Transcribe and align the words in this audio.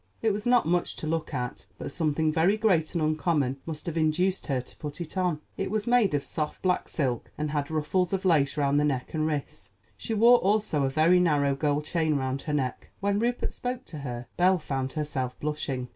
It 0.23 0.33
was 0.33 0.47
not 0.47 0.65
much 0.65 0.95
to 0.95 1.05
look 1.05 1.31
at; 1.31 1.67
but 1.77 1.91
something 1.91 2.33
very 2.33 2.57
great 2.57 2.95
and 2.95 3.03
uncommon 3.03 3.57
must 3.67 3.85
have 3.85 3.97
induced 3.99 4.47
her 4.47 4.59
to 4.59 4.75
put 4.77 4.99
it 4.99 5.15
on. 5.15 5.41
It 5.57 5.69
was 5.69 5.85
made 5.85 6.15
of 6.15 6.25
soft 6.25 6.63
black 6.63 6.89
silk, 6.89 7.29
and 7.37 7.51
had 7.51 7.69
ruffles 7.69 8.11
of 8.11 8.25
lace 8.25 8.57
round 8.57 8.79
the 8.79 8.83
neck 8.83 9.13
and 9.13 9.27
wrists. 9.27 9.73
She 9.97 10.15
wore 10.15 10.39
also 10.39 10.85
a 10.85 10.89
very 10.89 11.19
narrow 11.19 11.53
gold 11.53 11.85
chain 11.85 12.15
round 12.15 12.41
her 12.41 12.53
neck. 12.53 12.89
When 12.99 13.19
Rupert 13.19 13.53
spoke 13.53 13.85
to 13.85 13.99
her, 13.99 14.25
Belle 14.37 14.57
found 14.57 14.93
herself 14.93 15.39
blushing. 15.39 15.89